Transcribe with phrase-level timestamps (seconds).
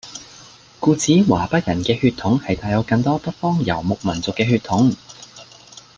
[0.79, 4.91] 故此華北人嘅血統係帶有更多北方遊牧民族嘅血統